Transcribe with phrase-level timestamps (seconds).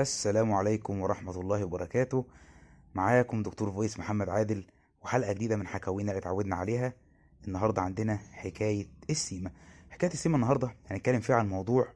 [0.00, 2.24] السلام عليكم ورحمة الله وبركاته.
[2.94, 4.64] معاكم دكتور فويس محمد عادل
[5.02, 6.92] وحلقة جديدة من حكاوينا اللي اتعودنا عليها.
[7.46, 9.50] النهاردة عندنا حكاية السيما.
[9.90, 11.88] حكاية السيما النهاردة هنتكلم فيها عن موضوع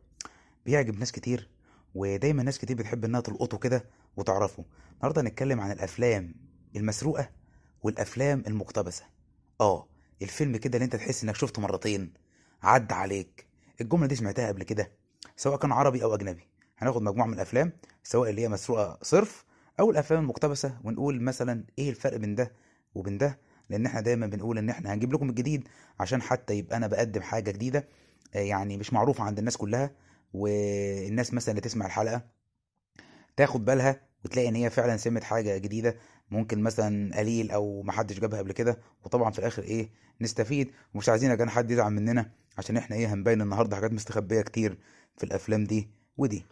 [0.67, 1.49] بيعجب ناس كتير
[1.95, 3.85] ودايما ناس كتير بتحب انها تلقطه كده
[4.17, 4.65] وتعرفه.
[4.95, 6.35] النهاردة هنتكلم عن الأفلام
[6.77, 7.31] المسروقة
[7.83, 9.05] والأفلام المقتبسة.
[9.61, 9.87] آه
[10.23, 12.13] الفيلم كده اللي انت تحس انك شفته مرتين
[12.63, 13.47] عدى عليك.
[13.81, 14.93] الجملة دي سمعتها قبل كده
[15.37, 16.51] سواء كان عربي أو أجنبي.
[16.79, 17.73] هناخد مجموعة من الأفلام
[18.03, 19.45] سواء اللي هي مسروقة صرف
[19.81, 22.53] أو الأفلام المقتبسة ونقول مثلا إيه الفرق بين ده
[22.95, 23.39] وبين ده؟
[23.71, 25.69] لأن إحنا دايما بنقول إن إحنا هنجيب لكم الجديد
[26.01, 27.89] عشان حتى يبقى أنا بقدم حاجة جديدة
[28.35, 29.91] آه، يعني مش معروفة عند الناس كلها
[30.33, 32.23] والناس مثلا اللي تسمع الحلقة
[33.37, 35.97] تاخد بالها وتلاقي إن هي فعلا سمت حاجة جديدة
[36.31, 40.71] ممكن مثلا قليل أو محدش جابها قبل كده وطبعا في الآخر إيه؟ نستفيد.
[40.95, 44.79] ومش عايزين يا جماعة حد يزعل مننا عشان إحنا إيه؟ هنبين النهارده حاجات مستخبية كتير
[45.17, 46.45] في الأفلام دي ودي.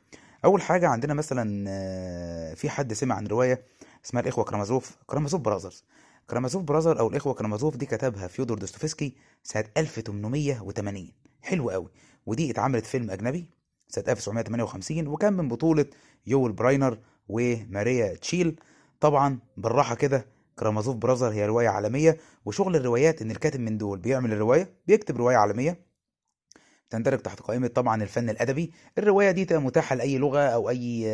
[0.45, 3.63] أول حاجة عندنا مثلا آه، في حد سمع عن رواية
[4.05, 5.85] اسمها الإخوة كرامازوف Karamazov Brothers.
[6.31, 11.89] Karamazov Brother أو الإخوة كرامازوف دي كتبها فيودور دوستويفسكي سنة 1880 حلو قوي.
[12.27, 13.51] ودي اتعملت فيلم أجنبي
[13.89, 15.87] سنة 1958 وكان من بطولة
[16.31, 18.61] يول براينر وماريا شيل.
[19.01, 20.27] طبعا بالراحة كده
[20.59, 25.37] كرامازوف براذر هي رواية عالمية وشغل الروايات إن الكاتب من دول بيعمل الرواية بيكتب رواية
[25.37, 25.88] عالمية
[26.91, 28.73] تندرج تحت قائمة طبعا الفن الأدبي.
[28.99, 31.05] الرواية دي متاحة لأي لغة أو أي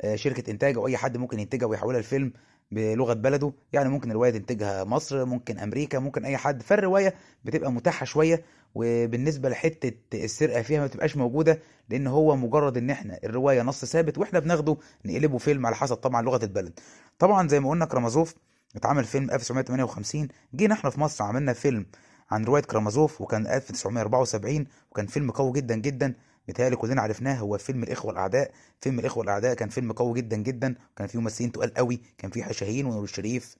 [0.00, 2.32] آه، شركة إنتاج أو أي حد ممكن ينتجها ويحولها لفيلم
[2.70, 3.52] بلغة بلده.
[3.72, 6.62] يعني ممكن الرواية تنتجها مصر ممكن أمريكا ممكن أي حد.
[6.62, 8.42] فالرواية بتبقى متاحة شوية
[8.74, 14.18] وبالنسبة لحتة السرقة فيها ما بتبقاش موجودة لأن هو مجرد إن إحنا الرواية نص ثابت
[14.18, 16.80] وإحنا بناخده نقلبه فيلم على حسب طبعا لغة البلد.
[17.18, 18.34] طبعا زي ما قلنا كرامازوف
[18.76, 21.86] اتعمل فيلم 1958 جينا إحنا في مصر عملنا فيلم
[22.30, 26.14] عن رواية كرامازوف وكان 1974 وكان فيلم قوي جدا جدا.
[26.48, 28.50] متهيألي كلنا عرفناه هو فيلم الإخوة الأعداء.
[28.80, 30.74] فيلم الإخوة الأعداء كان فيلم قوي جدا جدا.
[30.96, 32.00] كان فيه ممثلين تقال قوي.
[32.18, 33.56] كان فيه شاهين ونور الشريف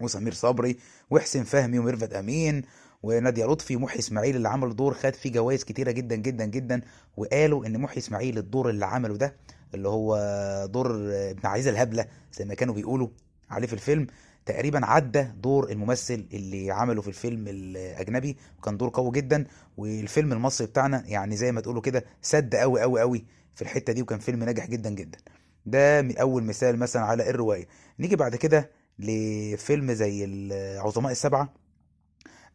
[0.00, 0.76] وسمير صبري
[1.10, 2.62] وحسين فهمي وميرفت أمين
[3.02, 6.80] ونادية لطفي ومحي إسماعيل اللي عمل دور خد فيه جوائز كتيرة جدا جدا جدا.
[7.16, 9.36] وقالوا إن محي إسماعيل الدور اللي عمله ده
[9.74, 10.16] اللي هو
[10.70, 13.08] دور ابن عزيزة الهبلة زي ما كانوا بيقولوا
[13.50, 14.06] عليه في الفيلم
[14.46, 19.46] تقريبا عدى دور الممثل اللي عمله في الفيلم الأجنبي وكان دور قوي جدا.
[19.76, 23.24] والفيلم المصري بتاعنا يعني زي ما تقولوا كده سد قوي قوي قوي
[23.54, 25.18] في الحتة دي وكان فيلم ناجح جدا جدا.
[25.66, 27.66] ده من أول مثال مثلا على الرواية.
[27.98, 31.54] نيجي بعد كده لفيلم زي العظماء السبعة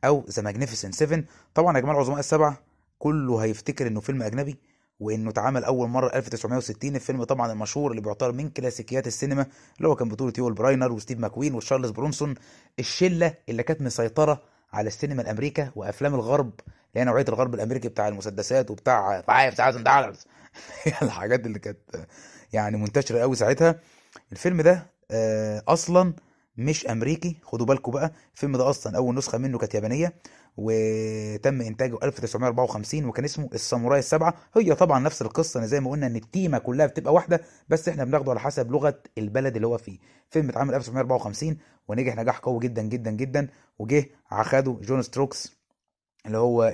[0.05, 1.23] أو The Magnificent 7
[1.53, 2.57] طبعا يا جماعة العظماء السبعة
[2.99, 4.55] كله هيفتكر إنه فيلم أجنبي.
[4.99, 9.45] وإنه اتعمل أول مرة 1960 الفيلم طبعا المشهور اللي بيعتبر من كلاسيكيات السينما
[9.77, 12.35] اللي هو كان بطولة يول براينر وستيف ماكوين وشارلز برونسون.
[12.79, 14.41] الشلة اللي كانت مسيطرة
[14.73, 20.15] على السينما الأمريكا وأفلام الغرب اللي هي نوعية الغرب الأمريكي بتاع المسدسات وبتاع 5000 دولار
[21.01, 22.07] الحاجات اللي كانت
[22.53, 23.79] يعني منتشرة قوي ساعتها.
[24.31, 26.13] الفيلم ده آه، أصلا
[26.57, 27.37] مش أمريكي.
[27.43, 30.13] خدوا بالكم بقى الفيلم ده أصلا أول نسخة منه كانت يابانية
[30.57, 34.33] وتم إنتاجه 1954 وكان اسمه الساموراي السبعة.
[34.57, 38.31] هي طبعا نفس القصة زي ما قلنا إن التيمة كلها بتبقى واحدة بس إحنا بناخده
[38.31, 39.99] على حسب لغة البلد اللي هو فيه.
[40.29, 41.57] فيلم اتعمل 1954
[41.87, 43.47] ونجح نجاح قوي جدا جدا جدا
[43.79, 45.55] وجه خده جون ستيرجس
[46.25, 46.73] اللي هو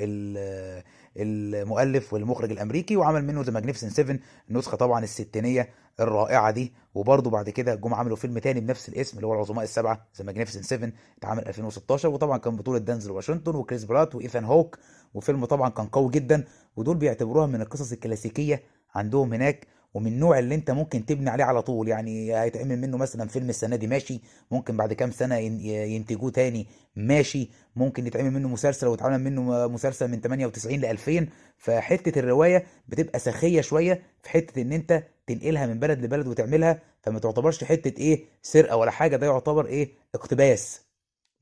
[1.17, 6.73] المؤلف والمخرج الأمريكي وعمل منه The Magnificent 7 النسخة طبعا الستينية الرائعة دي.
[6.95, 10.66] وبرضه بعد كده جم عملوا فيلم تاني بنفس الاسم اللي هو العظماء السبعة The Magnificent
[10.66, 14.77] 7 اتعمل 2016 وطبعا كان بطولة دانزل واشنطن وكريس برات وإيثان هوك.
[15.13, 16.45] وفيلم طبعا كان قوي جدا
[16.75, 18.63] ودول بيعتبروها من القصص الكلاسيكية
[18.95, 19.67] عندهم هناك.
[19.94, 21.88] ومن النوع اللي انت ممكن تبني عليه على طول.
[21.88, 24.22] يعني هيتعمل منه مثلا فيلم السنة دي ماشي
[24.52, 29.68] ممكن بعد كام سنة ين- ينتجوه تاني ماشي ممكن يتعمل منه مسلسل لو اتعمل منه
[29.68, 35.66] مسلسل من 98 ل 2000 فحتة الرواية بتبقى سخية شوية في حتة إن أنت تنقلها
[35.66, 36.79] من بلد لبلد وتعملها.
[37.03, 40.91] فما تعتبرش حتة إيه سرقة ولا حاجة ده يعتبر إيه اقتباس.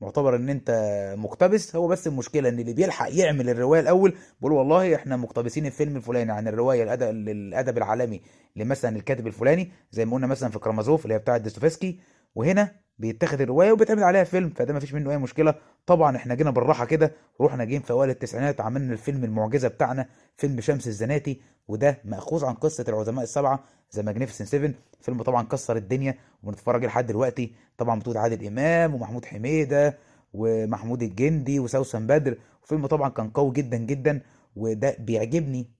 [0.00, 0.70] معتبر إن أنت
[1.18, 1.76] مقتبس.
[1.76, 6.32] هو بس المشكلة إن اللي بيلحق يعمل الرواية الأول بيقول والله إحنا مقتبسين الفيلم الفلاني
[6.32, 8.20] عن الرواية الادب الادب العالمي
[8.56, 11.98] لمثلا الكاتب الفلاني زي ما قلنا مثلا في كرامازوف اللي هي بتاعة ديستوفسكي
[12.34, 15.54] وهنا بيتاخد الرواية وبيتعمل عليها فيلم فده مفيش منه أي مشكلة.
[15.86, 20.60] طبعا إحنا جينا بالراحة كده ورحنا جايين في أوائل التسعينات عملنا الفيلم المعجزة بتاعنا فيلم
[20.60, 23.64] شمس الزناتي وده مأخوذ عن قصة العظماء السبعة
[23.96, 27.52] The Magnificent 7 فيلم طبعا كسر الدنيا وبنتفرج لحد دلوقتي.
[27.78, 29.98] طبعا بطولة عادل إمام ومحمود حميدة
[30.32, 32.38] ومحمود الجندي وسوسن بدر.
[32.62, 34.20] وفيلم طبعا كان قوي جدا جدا
[34.56, 35.70] وده بيعجبني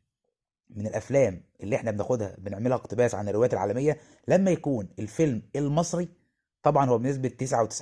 [0.76, 3.96] من الأفلام اللي إحنا بناخدها بنعملها اقتباس عن الروايات العالمية.
[4.28, 6.08] لما يكون الفيلم المصري
[6.62, 7.28] طبعا هو بنسبة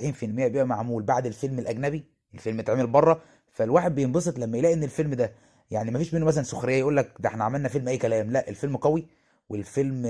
[0.01, 2.03] 99% بيبقى معمول بعد الفيلم الأجنبي
[2.33, 3.21] الفيلم اتعمل بره
[3.51, 5.31] فالواحد بينبسط لما يلاقي إن الفيلم ده
[5.71, 8.77] يعني مفيش منه مثلا سخرية يقول لك ده إحنا عملنا فيلم أي كلام لا الفيلم
[8.77, 9.07] قوي
[9.49, 10.01] والفيلم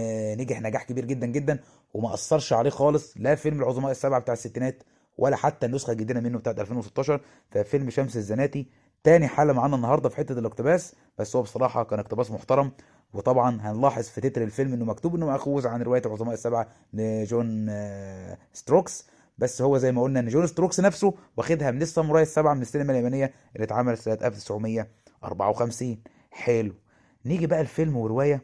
[0.42, 1.60] نجح نجاح كبير جدا جدا
[1.94, 4.83] وما أثرش عليه خالص لا فيلم العظماء السبعة بتاع الستينات
[5.18, 8.68] ولا حتى النسخة الجديدة منه بتاعت 2016 ففيلم شمس الزناتي
[9.04, 12.72] تاني حالة معانا النهارده في حتة الاقتباس بس هو بصراحة كان اقتباس محترم
[13.14, 18.38] وطبعا هنلاحظ في تتر الفيلم إنه مكتوب إنه مأخوذ عن رواية العظماء السبعة لجون آه،
[18.54, 19.07] ستورجس.
[19.38, 22.92] بس هو زي ما قلنا إن جون ستورجس نفسه واخدها من الساموراي السبعة من السينما
[22.92, 26.74] اليابانيه اللي اتعملت سنة 1954 حلو.
[27.26, 28.42] نيجي بقى الفيلم ورواية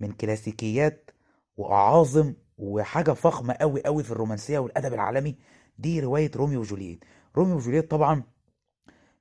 [0.00, 1.10] من كلاسيكيات
[1.56, 5.36] واعاظم وحاجة فخمة قوي قوي في الرومانسية والأدب العالمي.
[5.78, 7.04] دي رواية روميو وجولييت.
[7.36, 8.22] روميو وجولييت طبعا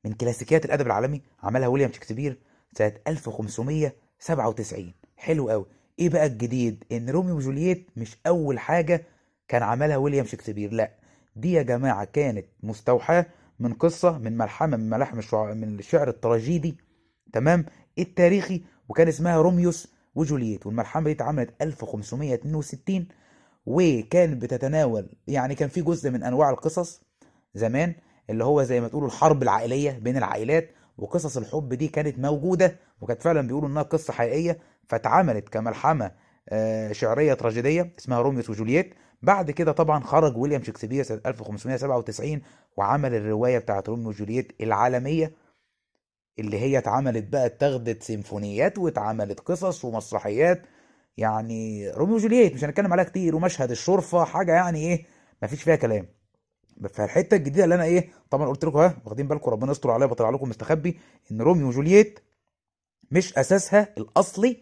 [0.06, 2.40] من كلاسيكيات الأدب العالمي عملها ويليام شكسبير
[2.78, 2.94] سنة
[4.22, 5.66] 1597 حلو قوي.
[6.00, 9.04] إيه بقى الجديد؟ ان روميو وجولييت مش اول حاجة
[9.48, 10.92] كان عملها ويليام شكسبير لا.
[11.36, 13.26] دي يا جماعة كانت مستوحاة
[13.60, 16.78] من قصة من ملحمة من ملاحم الشعر من الشعر التراجيدي
[17.34, 17.66] تمام؟
[18.00, 23.08] التاريخي وكان اسمها روميوس وجولييت والملحمة دي اتعملت 1562
[23.66, 27.02] وكانت بتتناول يعني كان في جزء من انواع القصص
[27.54, 27.96] زمان
[28.30, 33.22] اللي هو زي ما تقولوا الحرب العائلية بين العائلات وقصص الحب دي كانت موجودة وكانت
[33.22, 34.60] فعلا بيقولوا إنها قصة حقيقية
[34.90, 36.12] فاتعملت كملحمة
[36.50, 38.94] آه، شعرية تراجيدية اسمها روميوس وجولييت.
[39.22, 42.42] بعد كده طبعا خرج ويليام شكسبير سنة 1597
[42.78, 45.32] وعمل الرواية بتاعت روميو وجولييت العالمية
[46.40, 50.62] اللي هي اتعملت بقى اتاخدت سيمفونيات واتعملت قصص ومسرحيات.
[51.18, 55.06] يعني روميو وجولييت مش هنتكلم عليها كتير ومشهد الشرفة حاجة يعني إيه
[55.44, 56.08] مفيش فيها كلام.
[56.94, 60.30] فالحته الجديده اللي أنا إيه طبعا قلت لكم ها واخدين بالكم ربنا يستر عليا بطلع
[60.30, 60.98] لكم مستخبي
[61.31, 62.19] إن روميو وجولييت
[63.12, 64.57] مش أساسها الأصلي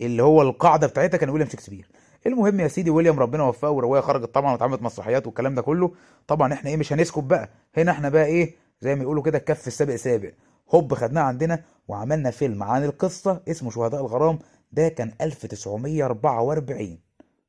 [0.00, 1.88] اللي هو القاعدة بتاعتها كان ويليام شكسبير.
[2.26, 5.92] المهم يا سيدي ويليام ربنا وفقه ورواية خرجت طبعا واتعملت مسرحيات والكلام ده كله.
[6.26, 7.48] طبعا إحنا إيه مش هنسكت بقى.
[7.76, 10.32] هنا إحنا بقى إيه زي ما يقولوا كده الكف السابق سابق.
[10.74, 14.38] هوب خدناه عندنا وعملنا فيلم عن القصة اسمه شهداء الغرام.
[14.72, 16.98] ده كان 1944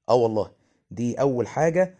[0.09, 0.51] آه والله
[0.91, 1.95] دي أول حاجة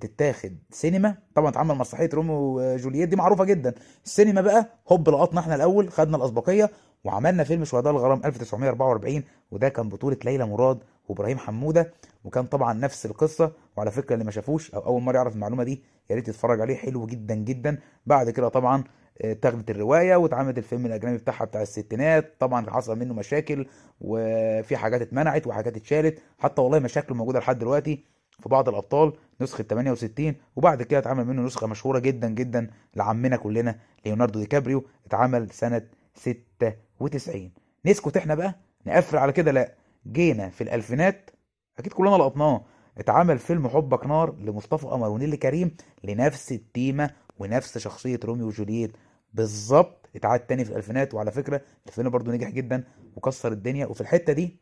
[0.00, 0.56] تتاخد.
[0.70, 3.74] سينما طبعا اتعمل مسرحيه روميو وجولييت دي معروفة جدا.
[4.04, 6.70] السينما بقى هوب لقطنا إحنا الأول خدنا الأسبقية
[7.04, 10.78] وعملنا فيلم شهداء الغرام 1944 وده كان بطولة ليلى مراد
[11.08, 11.92] وإبراهيم حمودة
[12.24, 13.52] وكان طبعا نفس القصة.
[13.76, 16.74] وعلى فكرة اللي ما شافوش أو أول مرة يعرف المعلومة دي يا ريت يتفرج عليه
[16.76, 17.78] حلو جدا جدا.
[18.06, 18.84] بعد كده طبعا
[19.22, 22.34] آه، اتاخدت الرواية واتعملت الفيلم الأجنبي بتاعها بتاع الستينات.
[22.40, 23.66] طبعا حصل منه مشاكل
[24.00, 26.18] وفي حاجات اتمنعت وحاجات اتشالت.
[26.38, 28.04] حتى والله مشاكل موجودة لحد دلوقتي.
[28.40, 33.78] في بعض الأبطال نسخة 68 وبعد كده اتعمل منه نسخة مشهورة جدا جدا لعمنا كلنا
[34.06, 35.82] ليوناردو دي كابريو اتعمل سنة
[36.14, 37.50] 96
[37.86, 38.54] نسكت إحنا بقى
[38.86, 39.74] نقفل على كده لا
[40.12, 41.30] جينا في الألفينات
[41.78, 42.64] أكيد كلنا لقطناه.
[42.98, 48.96] اتعمل فيلم حبك نار لمصطفى قمر ونيلي كريم لنفس التيمة ونفس شخصية روميو وجولييت.
[49.32, 52.84] بالظبط اتعاد تاني في الألفينات وعلى فكرة الفيلم برضو نجح جدا
[53.16, 53.86] وكسر الدنيا.
[53.86, 54.60] وفي الحتة دي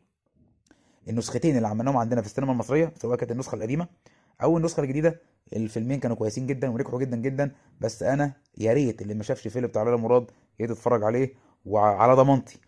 [1.09, 3.87] النسختين اللي عملناهم عندنا في السينما المصرية سواء كانت النسخة القديمة
[4.43, 5.21] أو النسخة الجديدة
[5.55, 7.51] الفيلمين كانوا كويسين جدا ونجحوا جدا جدا.
[7.81, 10.21] بس أنا يا ريت اللي ما شافش فيلم بتاع ليلى مراد
[10.59, 11.33] يا ريت يتفرج عليه
[11.65, 12.59] وعلى ضمانتي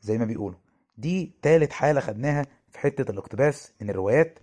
[0.00, 0.58] زي ما بيقولوا.
[0.98, 4.38] دي تالت حالة خدناها في حتة الاقتباس من الروايات.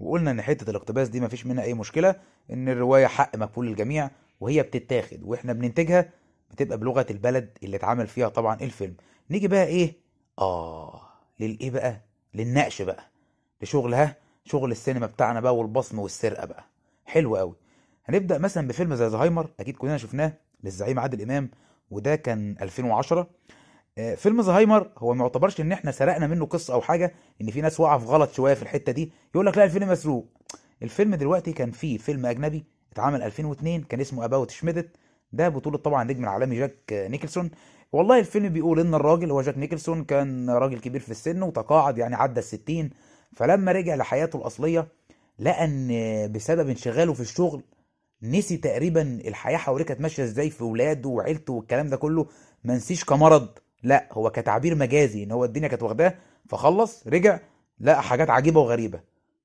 [0.00, 2.14] وقلنا إن حتة الاقتباس دي مفيش منها أي مشكلة
[2.52, 4.10] إن الرواية حق مقبول للجميع
[4.40, 6.10] وهي بتتاخد وإحنا بننتجها
[6.50, 8.96] بتبقى بلغة البلد اللي اتعمل فيها طبعا الفيلم.
[9.30, 9.94] نيجي بقى إيه؟
[10.38, 11.00] آه
[11.40, 12.00] للإيه بقى؟
[12.34, 13.04] للنقش بقى
[13.62, 16.64] لشغل ها شغل السينما بتاعنا بقى والبصم والسرقة بقى.
[17.04, 17.54] حلو قوي.
[18.04, 20.32] هنبدأ مثلا بفيلم زي زهايمر أكيد كلنا شفناه
[20.64, 21.50] للزعيم عادل إمام
[21.90, 23.30] وده كان 2010
[23.98, 27.60] آه، فيلم زهايمر هو ما يعتبرش إن إحنا سرقنا منه قصة أو حاجة إن في
[27.60, 29.12] ناس واقعه في غلط شوية في الحتة دي.
[29.34, 30.26] يقول لك لا الفيلم مسروق.
[30.82, 34.96] الفيلم دلوقتي كان فيه فيلم أجنبي اتعمل 2002 كان اسمه About Schmidt
[35.32, 37.50] ده بطولة طبعا النجم العالمي جاك نيكلسون.
[37.92, 42.14] والله الفيلم بيقول إن الراجل هو جاك نيكلسون كان راجل كبير في السن وتقاعد يعني
[42.14, 42.90] عدى الستين
[43.36, 44.88] فلما رجع لحياته الأصلية
[45.38, 45.88] لقى إن
[46.32, 47.62] بسبب انشغاله في الشغل
[48.22, 52.26] نسي تقريبا الحياة حواليه كانت ماشية إزاي في ولاده وعيلته والكلام ده كله
[52.64, 53.48] ما نسيش كمرض
[53.82, 56.14] لا هو كتعبير مجازي إن هو الدنيا كانت واخداه
[56.48, 57.38] فخلص رجع
[57.80, 59.00] لقى حاجات عجيبة وغريبة.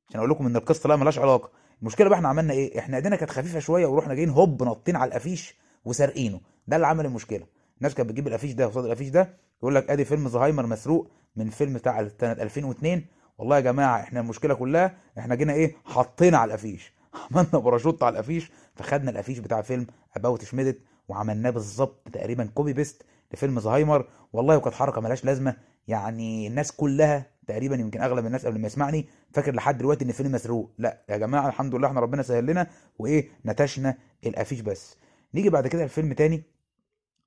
[0.10, 1.50] عشان أقول لكم إن القصة لا ملهاش علاقة.
[1.82, 5.08] المشكلة بقى إحنا عملنا إيه؟ إحنا إيدينا كانت خفيفة شوية ورحنا جايين هوب نطين على
[5.08, 5.56] الافيش
[5.86, 6.40] وسارقينه.
[6.68, 7.46] ده اللي عمل المشكلة.
[7.80, 11.50] الناس كانت بتجيب الأفيش ده قصاد الأفيش ده يقول لك أدي فيلم زهايمر مسروق من
[11.50, 13.06] فيلم بتاع سنة 2002
[13.38, 16.94] والله يا جماعة إحنا المشكلة كلها إحنا جينا إيه حطينا على الأفيش
[17.32, 23.06] عملنا باراشوت على الأفيش فخدنا الأفيش بتاع فيلم About Schmidt وعملناه بالظبط تقريبا copy paste
[23.34, 24.08] لفيلم زهايمر.
[24.34, 25.56] والله وكانت حركة ملهاش لازمة
[25.88, 30.32] يعني الناس كلها تقريبا يمكن أغلب الناس قبل ما يسمعني فاكر لحد دلوقتي إن الفيلم
[30.32, 30.72] مسروق.
[30.78, 32.68] لا يا جماعة الحمد لله إحنا ربنا سهل لنا
[33.00, 34.98] وإيه نتشنا الأفيش بس.
[35.34, 36.44] نيجي بعد كده الفيلم تاني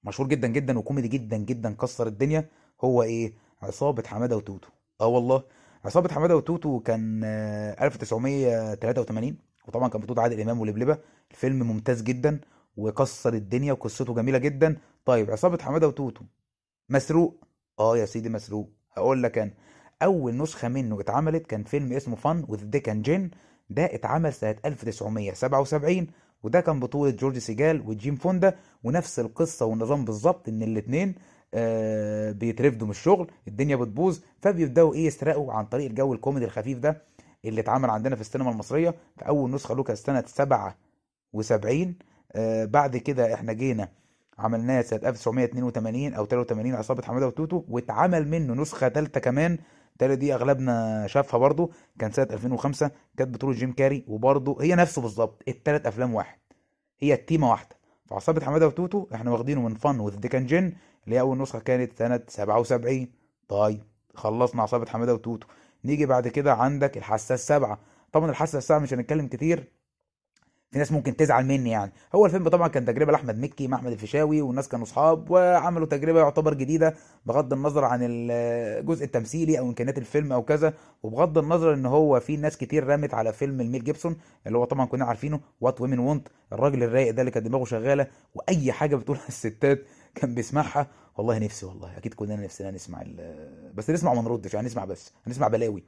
[0.04, 2.48] مشهور جدا جدا وكوميدي جدا جدا كسر الدنيا
[2.84, 3.32] هو إيه؟
[3.62, 4.68] عصابة حمادة وتوتو.
[5.00, 5.42] آه والله.
[5.84, 9.36] عصابة حمادة وتوتو كان آه، 1983
[9.68, 10.98] وطبعا كان بطولة عادل إمام ولبلبة.
[11.30, 12.40] الفيلم ممتاز جدا
[12.76, 14.76] وكسر الدنيا وقصته جميلة جدا.
[15.04, 16.24] طيب عصابة حمادة وتوتو.
[16.88, 17.44] مسروق.
[17.78, 18.70] آه يا سيدي مسروق.
[18.96, 19.50] هقول لك أنا.
[20.02, 23.30] أول نسخة منه اتعملت كان فيلم اسمه Fun with Dick Jane
[23.70, 26.06] ده اتعمل سنة 1977
[26.42, 31.14] وده كان بطولة جورج سيجال وجين فوندا ونفس القصة والنظام بالظبط إن الاتنين
[31.54, 37.02] آه بيترفدوا من الشغل الدنيا بتبوظ فبيبدأوا إيه يسرقوا عن طريق الجو الكوميدي الخفيف ده
[37.44, 41.94] اللي اتعمل عندنا في السينما المصرية في أول نسخة له كانت سنة 77
[42.32, 43.88] آه بعد كده إحنا جينا
[44.38, 49.58] عملناه سنة 1982 أو 83 عصابة حمادة وتوتو واتعمل منه نسخة تالتة كمان
[49.92, 55.02] التالتة دي اغلبنا شافها برضو كان سنة 2005 كانت بطولة جيم كاري وبرضو هي نفسه
[55.02, 56.38] بالظبط التلات أفلام واحد
[57.00, 57.76] هي التيمة واحدة.
[58.06, 61.58] فعصابة حمادة وتوتو إحنا واخدينه من Fun with Dick and Jane اللي هي أول نسخة
[61.58, 63.06] كانت سنة 77
[63.48, 63.82] طيب
[64.14, 65.46] خلصنا عصابة حمادة وتوتو.
[65.84, 67.78] نيجي بعد كده عندك الحاسة السابعة
[68.12, 69.72] طبعا الحاسة السابعة مش هنتكلم كتير
[70.72, 71.92] في ناس ممكن تزعل مني يعني.
[72.14, 76.20] هو الفيلم طبعا كان تجربة لأحمد مكي مع أحمد الفيشاوي والناس كانوا أصحاب وعملوا تجربة
[76.20, 76.94] يعتبر جديدة
[77.26, 80.74] بغض النظر عن الجزء التمثيلي أو إمكانيات الفيلم أو كذا.
[81.02, 84.86] وبغض النظر إن هو في ناس كتير رمت على فيلم لميل جيبسون اللي هو طبعا
[84.86, 89.28] كنا عارفينه What Women Want الراجل الرايق ده اللي كانت دماغه شغالة وأي حاجة بتقولها
[89.28, 90.86] الستات كان بيسمعها.
[91.16, 93.02] والله نفسي والله أكيد كلنا نفسنا نسمع
[93.74, 95.84] بس نسمع وما نردش يعني نسمع بس هنسمع بلاوي.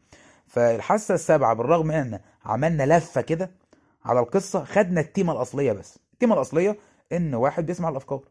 [0.46, 3.50] فالحاسة السابعة بالرغم إن عملنا لفة كده
[4.04, 5.98] على القصة خدنا التيمة الأصلية بس.
[6.12, 6.78] التيمة الأصلية
[7.12, 8.28] إن واحد بيسمع الأفكار.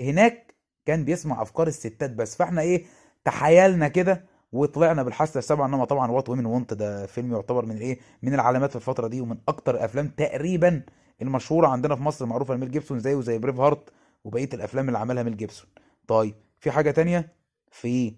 [0.00, 0.54] هناك
[0.86, 2.36] كان بيسمع أفكار الستات بس.
[2.36, 2.84] فإحنا إيه
[3.24, 7.98] تحايلنا كده وطلعنا بالحاسة السابعة انما طبعا What Women Want ده فيلم يعتبر من الايه
[8.22, 10.82] من العلامات في الفترة دي ومن أكتر الأفلام تقريبا
[11.22, 13.90] المشهورة عندنا في مصر معروفة لميل جيبسون زيه زي Braveheart
[14.24, 15.70] وبقية الأفلام اللي عملها ميل جيبسون.
[16.08, 17.32] طيب في حاجة تانية؟
[17.70, 18.14] في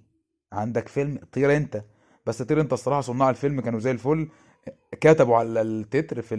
[0.53, 1.85] عندك فيلم طير أنت.
[2.27, 4.29] بس طير أنت الصراحة صناع الفيلم كانوا زي الفل.
[5.00, 6.37] كتبوا على التتر في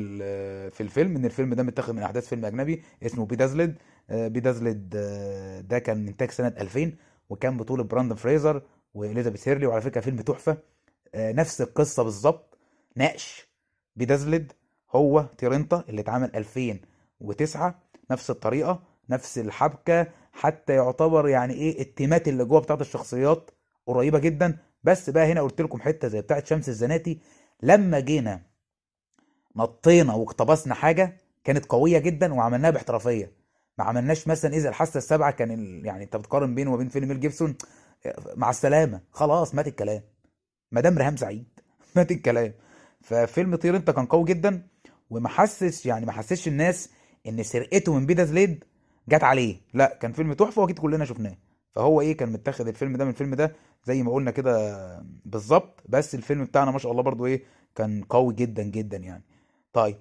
[0.72, 3.76] في الفيلم إن الفيلم ده متاخد من أحداث فيلم أجنبي اسمه Bedazzled
[4.10, 6.94] آه، Bedazzled آه، ده كان إنتاج سنة 2000
[7.30, 8.62] وكان بطولة براندون فريزر
[8.94, 10.58] وإليزابيث هيرلي وعلى فكرة فيلم تحفة.
[11.16, 12.58] آه، نفس القصة بالظبط.
[12.96, 13.48] ناقش
[13.96, 14.52] Bedazzled
[14.96, 17.80] هو طير أنت اللي اتعمل 2009
[18.12, 23.52] نفس الطريقة نفس الحبكة حتى يعتبر يعني إيه التيمات اللي جوه بتاعت الشخصيات
[23.88, 24.58] قريبة جدا.
[24.84, 27.20] بس بقى هنا قلت لكم حتة زي بتاعت شمس الزناتي.
[27.64, 28.42] لما جينا
[29.56, 33.32] نطينا واقتبسنا حاجة كانت قوية جدا وعملناها باحترافية.
[33.78, 35.82] ما عملناش مثلا إذا الحاسة السابعة كان.
[35.86, 37.56] يعني أنت بتقارن بينه وبين فيلم ميل جيبسون
[38.36, 39.02] مع السلامة.
[39.12, 40.02] خلاص مات الكلام.
[40.72, 41.46] مدام ريهام سعيد
[41.96, 42.54] مات الكلام.
[43.02, 44.68] ففيلم طير أنت كان قوي جدا
[45.10, 46.90] وما حسش يعني ما حسش الناس
[47.28, 48.64] إن سرقته من بيدا زليد
[49.10, 49.62] جت عليه.
[49.74, 51.38] لا كان فيلم تحفة وأكيد كلنا شفناه.
[51.72, 56.16] فهو إيه كان متاخد الفيلم ده من الفيلم ده زي ما قلنا كده بالظبط بس
[56.16, 57.44] الفيلم بتاعنا ما شاء الله برضو إيه
[57.76, 59.24] كان قوي جدا جدا يعني.
[59.74, 59.98] طيب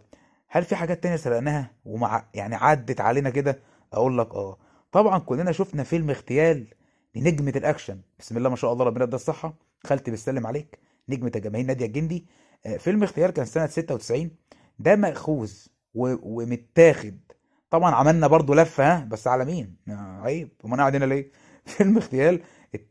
[0.48, 3.60] هل في حاجات تانية سرقناها ومع يعني عدت علينا كده؟
[3.92, 4.58] أقول لك آه.
[4.92, 6.66] طبعا كلنا شفنا فيلم اغتيال
[7.14, 8.00] لنجمة الأكشن.
[8.18, 9.54] بسم الله ما شاء الله ربنا يديها الصحة.
[9.86, 10.78] خالتي بتسلم عليك.
[11.08, 12.26] نجمة الجماهير نادية الجندي.
[12.66, 14.30] آه، فيلم اغتيال كان سنة 96
[14.78, 15.52] ده مأخوذ
[15.94, 17.18] ومتاخد.
[17.70, 20.48] طبعا عملنا برضو لفة ها بس على مين؟ آه، عيب.
[20.64, 21.30] أمال قاعد هنا ليه؟
[21.66, 22.42] فيلم اغتيال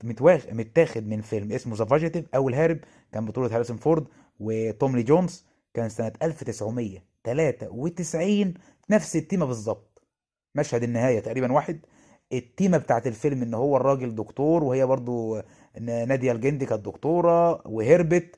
[0.04, 2.80] متواخ- متاخد من فيلم اسمه The Fugitive أو الهارب
[3.12, 4.08] كان بطولة هاريسون فورد
[4.40, 8.54] وتومي لي جونز كان سنة 1993
[8.90, 10.02] نفس التيمة بالظبط.
[10.56, 11.80] مشهد النهاية تقريبا واحد.
[12.34, 15.42] التيمة بتاعت الفيلم إن هو الراجل دكتور وهي برضو
[15.80, 18.36] نادية الجندي كانت دكتورة وهربت.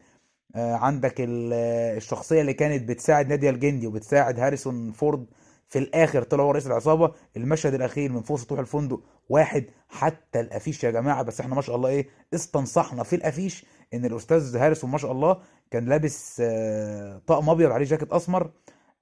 [0.55, 1.53] آه، عندك ال-
[1.97, 5.25] الشخصية اللي كانت بتساعد نادية الجندي وبتساعد هاريسون فورد
[5.73, 7.11] في الآخر طلع هو رئيس العصابة.
[7.37, 11.75] المشهد الأخير من فوق سطوح الفندق واحد حتى الأفيش يا جماعة بس إحنا ما شاء
[11.75, 15.37] الله إيه استنصحنا في الأفيش إن الأستاذ هاريسون ما شاء الله
[15.71, 18.51] كان لابس آه، طقم أبيض عليه جاكيت أسمر.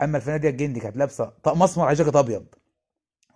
[0.02, 2.46] أما الفنانة نادية الجندي كانت لابسة طقم أسمر عليه جاكيت أبيض.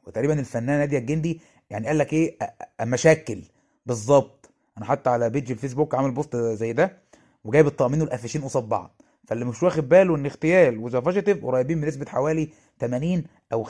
[0.08, 2.38] وتقريبا الفنانة ناديه الجندي يعني قال لك إيه
[2.82, 3.44] مشاكل.
[3.86, 6.98] بالظبط أنا حتى على page الفيسبوك عامل post زي ده
[7.44, 9.01] وجايب الطقمين والأفيشين قصاد بعض.
[9.27, 13.70] فاللي مش واخد باله إن اغتيال و The Fugitive قريبين بنسبه حوالي 80 أو 85%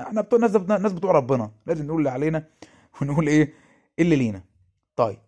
[0.00, 1.50] إحنا بتوع ناس ناس بتوع ربنا.
[1.66, 2.44] لازم نقول اللي علينا
[3.02, 3.52] ونقول إيه؟
[3.98, 4.42] اللي لينا.
[4.96, 5.18] طيب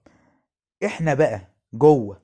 [0.84, 1.40] إحنا بقى
[1.72, 2.20] جوه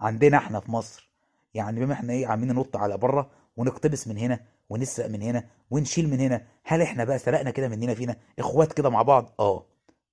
[0.00, 1.10] عندنا إحنا في مصر
[1.54, 6.10] يعني بما إحنا إيه عاملين ننط على برة ونقتبس من هنا ونسرق من هنا ونشيل
[6.10, 9.66] من هنا هل إحنا بقى سرقنا كده مننا فينا؟ إخوات كده مع بعض؟ آه.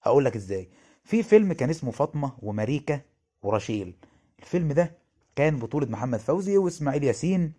[0.04, 0.70] هقول لك إزاي.
[1.04, 3.02] في فيلم كان اسمه فاطمة وماريكا
[3.42, 3.96] ورشيل.
[4.40, 4.92] الفيلم ده
[5.36, 7.54] كان بطولة محمد فوزي وإسماعيل ياسين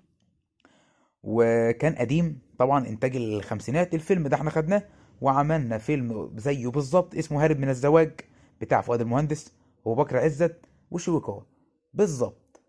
[1.23, 4.83] وكان قديم طبعا إنتاج الخمسينات الفيلم ده إحنا خدناه
[5.21, 8.21] وعملنا فيلم زيه بالظبط اسمه هارب من الزواج
[8.61, 9.52] بتاع فؤاد المهندس
[9.85, 11.47] وابو بكر عزت وشويكار
[11.95, 12.61] بالظبط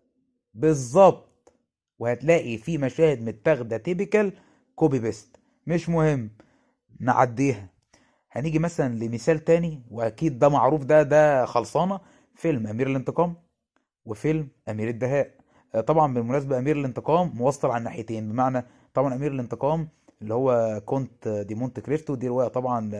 [0.54, 1.52] بالظبط.
[1.98, 4.32] وهتلاقي في مشاهد متاخدة typical
[4.74, 6.30] copy paste مش مهم
[7.00, 7.68] نعديها.
[8.30, 12.00] هنيجي مثلا لمثال تاني وأكيد ده معروف ده ده خلصانة.
[12.34, 13.36] فيلم أمير الانتقام.
[14.08, 15.30] وفيلم أمير الدهاء.
[15.74, 18.28] آه، طبعا بالمناسبة أمير الانتقام موصل على الناحيتين.
[18.32, 19.88] بمعنى طبعا أمير الانتقام
[20.22, 22.90] اللي هو كونت دي مونت كريستو دي رواية طبعا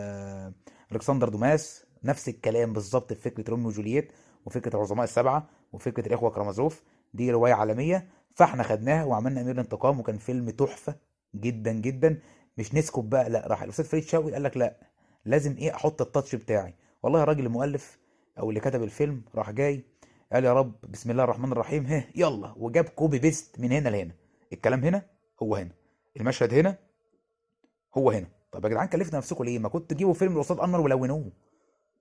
[0.92, 1.84] الكسندر دوماس.
[2.04, 4.12] نفس الكلام بالظبط في فكرة روميو وجولييت
[4.46, 6.82] وفكرة العظماء السبعة وفكرة الإخوة كرامازوف.
[7.14, 8.08] دي رواية عالمية.
[8.34, 10.94] فإحنا خدناها وعملنا أمير الانتقام وكان فيلم تحفة
[11.34, 12.18] جدا جدا.
[12.58, 14.76] مش نسكت بقى لا راح الأستاذ فريد شوقي قال لك لا
[15.24, 16.74] لازم إيه أحط ال touch بتاعي.
[17.02, 17.98] والله يا راجل المؤلف
[18.38, 19.84] أو اللي كتب الفيلم راح جاي
[20.32, 22.54] قال يا رب بسم الله الرحمن الرحيم ها يلا.
[22.56, 24.12] وجاب copy paste من هنا لهنا.
[24.52, 25.02] الكلام هنا؟
[25.42, 25.70] هو هنا.
[26.16, 26.78] المشهد هنا؟
[27.96, 28.26] هو هنا.
[28.52, 31.32] طب يا جدعان كلفتوا نفسكم ليه؟ ما كنت تجيبوا فيلم الأستاذ أنور ولونوه.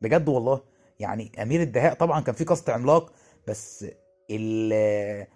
[0.02, 0.62] بجد والله.
[1.00, 3.14] يعني أمير الدهاء طبعا كان فيه cast عملاق
[3.48, 3.86] بس
[4.32, 5.28] ال-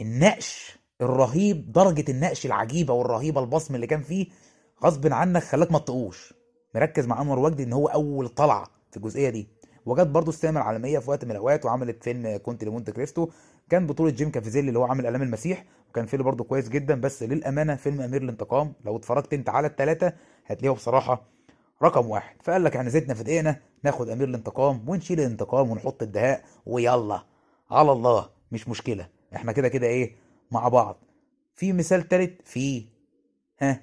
[0.00, 4.26] النقش الرهيب درجة النقش العجيبة والرهيبة البصم اللي كان فيه
[4.84, 6.34] غصب عنك خلاك ما تطقوش.
[6.74, 9.48] مركز مع أنور وجدي إن هو أول طلعة في الجزئية دي.
[9.86, 13.28] وجت برضه السينما العالمية في وقت من الأوقات وعملت فيلم كونت دي مونت كريستو.
[13.70, 17.00] كان بطولة جيم كافيزيل اللي هو عامل آلام المسيح وكان فيلم برضه كويس جدا.
[17.00, 20.12] بس للأمانة فيلم أمير الانتقام لو اتفرجت أنت على التلاتة
[20.46, 21.22] هتلاقيه بصراحة
[21.82, 22.36] رقم واحد.
[22.42, 27.22] فقال لك إحنا زيتنا في دقيقنا ناخد أمير الانتقام ونشيل الانتقام ونحط الدهاء ويلا.
[27.70, 29.08] على الله مش مشكلة.
[29.34, 30.16] إحنا كده كده إيه
[30.50, 30.96] مع بعض.
[31.54, 32.86] في مثال تالت في
[33.60, 33.80] ها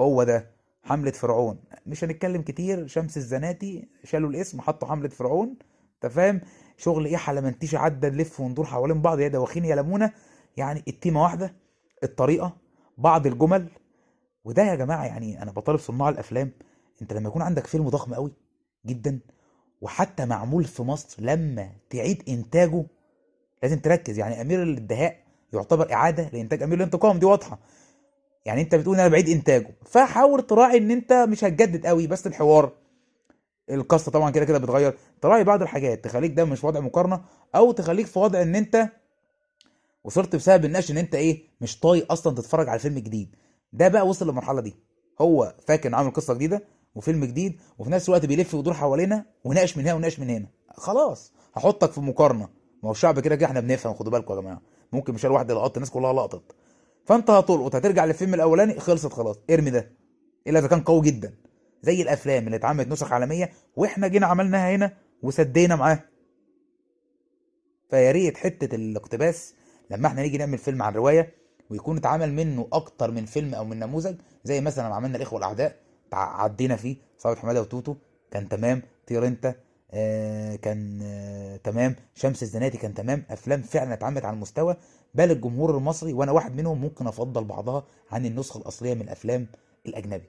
[0.00, 0.51] هو ده.
[0.82, 1.58] حملة فرعون.
[1.86, 2.86] مش هنتكلم كتير.
[2.86, 5.56] شمس الزناتي شالوا الاسم حطوا حملة فرعون.
[5.94, 6.40] أنت فاهم؟
[6.76, 9.20] شغل إيه؟ حلمنتيش عدى نلف وندور حوالين بعض.
[9.20, 10.12] يا دواخين يا لمونة
[10.56, 11.54] يعني التيمة واحدة
[12.02, 12.56] الطريقة
[12.98, 13.68] بعض الجمل.
[14.44, 16.50] وده يا جماعة يعني أنا بطالب صناع الأفلام.
[17.02, 18.32] أنت لما يكون عندك فيلم ضخم قوي
[18.86, 19.20] جدا
[19.80, 22.84] وحتى معمول في مصر لما تعيد إنتاجه
[23.62, 24.18] لازم تركز.
[24.18, 25.16] يعني أمير الدهاء
[25.52, 27.18] يعتبر إعادة لإنتاج أمير الانتقام.
[27.18, 27.58] دي واضحة.
[28.44, 29.74] يعني انت بتقول أنا بعيد إنتاجه.
[29.84, 32.72] فحاول تراعي إن أنت مش هتجدد قوي بس الحوار
[33.70, 34.98] القصة طبعا كده كده بتغير.
[35.20, 37.24] تراعي بعض الحاجات تخليك ده مش في وضع مقارنة
[37.54, 38.88] أو تخليك في وضع إن أنت
[40.04, 43.36] وصلت بسبب النقش إن أنت إيه مش طايق أصلا تتفرج على فيلم جديد.
[43.72, 44.76] ده بقى وصل للمرحلة دي.
[45.20, 49.84] هو فاكر عامل قصة جديدة وفيلم جديد وفي نفس الوقت بيلف ويدور حوالينا وناقش من
[49.84, 50.46] هنا وناقش من هنا.
[50.76, 52.48] خلاص هحطك في مقارنة.
[52.82, 54.60] ما هو الشعب كده كده إحنا بنفهم خدوا بالكم يا جماعة.
[54.92, 56.42] ممكن مش واحد لقط الناس كلها لقطت.
[57.04, 59.38] فانت هتلقط هترجع للفيلم الأولاني خلصت خلاص.
[59.50, 59.92] إرمي ده.
[60.46, 61.34] إلا إذا كان قوي جدا.
[61.82, 66.04] زي الأفلام اللي اتعملت نسخ عالمية وإحنا جينا عملناها هنا وسدينا معاه.
[67.90, 69.54] فيا ريت حتة الاقتباس
[69.90, 71.34] لما إحنا نيجي نعمل فيلم عن رواية
[71.70, 75.76] ويكون اتعمل منه أكتر من فيلم أو من نموذج زي مثلا عملنا الإخوة الأعداء
[76.12, 77.96] عدينا فيه صابت حمادة وتوتو.
[78.30, 78.82] كان تمام.
[79.08, 79.54] طير أنت.
[79.94, 81.96] آه كان آه تمام.
[82.14, 83.24] شمس الزناتي كان تمام.
[83.30, 84.76] أفلام فعلا اتعملت على المستوى.
[85.14, 89.46] بل الجمهور المصري وأنا واحد منهم ممكن أفضل بعضها عن النسخة الأصلية من الأفلام
[89.86, 90.24] الأجنبي.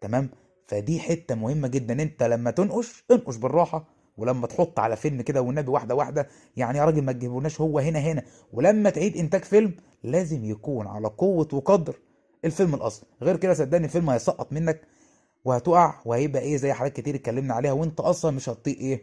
[0.00, 0.30] تمام؟
[0.66, 2.02] فدي حتة مهمة جدا.
[2.02, 3.84] أنت لما تنقش انقش بالراحة.
[4.16, 7.98] ولما تحط على فيلم كده والنبي واحدة واحدة يعني يا راجل ما تجيبوناش هو هنا
[7.98, 8.22] هنا.
[8.52, 11.96] ولما تعيد إنتاج فيلم لازم يكون على قوة وقدر
[12.44, 13.08] الفيلم الأصلي.
[13.22, 14.80] غير كده صدقني الفيلم هيسقط منك.
[15.46, 19.02] وهتقع وهيبقى إيه زي حاجات كتير اتكلمنا عليها وأنت أصلا مش هتطيق إيه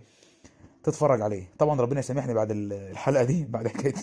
[0.84, 1.50] تتفرج عليه.
[1.60, 3.94] طبعا ربنا يسامحني بعد ال- الحلقة دي بعد حكاية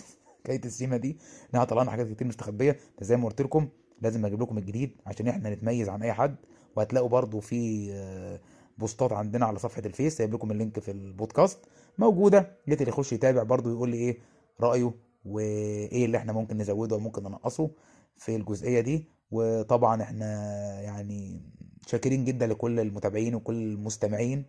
[0.43, 1.17] حكاية السيما دي
[1.53, 3.67] انها طلعنا حاجات كتير مستخبيه زي ما قلت لكم
[4.01, 6.35] لازم أجيب لكم الجديد عشان إحنا نتميز عن أي حد.
[6.75, 8.39] وهتلاقوا برضو في آه،
[8.77, 11.59] بوستات عندنا على صفحة الفيس سايب لكم ال link في البودكاست
[11.97, 12.57] موجودة.
[12.67, 14.17] اللي يخش يتابع برضو يقول لي إيه
[14.61, 14.93] رأيه
[15.25, 17.71] وإيه اللي إحنا ممكن نزوده وممكن ننقصه
[18.17, 19.05] في الجزئية دي.
[19.31, 20.25] وطبعا إحنا
[20.81, 21.41] يعني
[21.87, 24.45] شاكرين جدا لكل المتابعين وكل المستمعين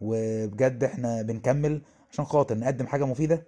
[0.00, 3.46] وبجد إحنا بنكمل عشان خاطر نقدم حاجة مفيدة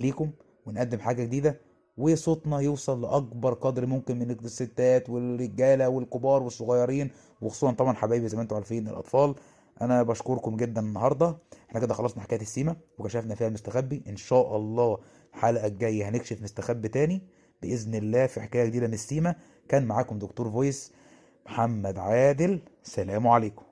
[0.00, 0.30] ليكم
[0.66, 1.60] ونقدم حاجة جديدة
[1.98, 7.10] وصوتنا يوصل لأكبر قدر ممكن من الستات والرجالة والكبار والصغيرين
[7.40, 9.34] وخصوصا طبعا حبايبي زي ما أنتم عارفين الأطفال.
[9.82, 11.38] أنا بشكركم جدا النهاردة.
[11.68, 14.98] إحنا كده خلصنا حكاية السيما وكشفنا فيها المستخبي إن شاء الله
[15.34, 17.22] الحلقة الجاية هنكشف مستخبي تاني
[17.62, 19.34] بإذن الله في حكاية جديدة من السيما.
[19.68, 20.92] كان معاكم دكتور فويس
[21.48, 23.67] محمد عادل سلام عليكم.